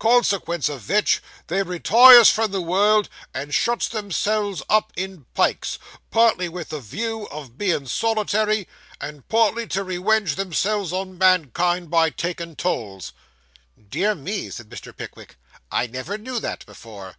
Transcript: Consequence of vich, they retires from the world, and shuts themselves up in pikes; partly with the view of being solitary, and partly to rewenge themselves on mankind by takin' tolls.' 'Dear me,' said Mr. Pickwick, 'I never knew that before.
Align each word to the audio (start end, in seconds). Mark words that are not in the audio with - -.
Consequence 0.00 0.68
of 0.68 0.80
vich, 0.80 1.22
they 1.46 1.62
retires 1.62 2.28
from 2.28 2.50
the 2.50 2.60
world, 2.60 3.08
and 3.32 3.54
shuts 3.54 3.86
themselves 3.86 4.60
up 4.68 4.92
in 4.96 5.26
pikes; 5.32 5.78
partly 6.10 6.48
with 6.48 6.70
the 6.70 6.80
view 6.80 7.26
of 7.30 7.56
being 7.56 7.86
solitary, 7.86 8.66
and 9.00 9.28
partly 9.28 9.64
to 9.68 9.84
rewenge 9.84 10.34
themselves 10.34 10.92
on 10.92 11.16
mankind 11.16 11.88
by 11.88 12.10
takin' 12.10 12.56
tolls.' 12.56 13.12
'Dear 13.88 14.16
me,' 14.16 14.50
said 14.50 14.68
Mr. 14.70 14.90
Pickwick, 14.96 15.36
'I 15.70 15.86
never 15.86 16.18
knew 16.18 16.40
that 16.40 16.66
before. 16.66 17.14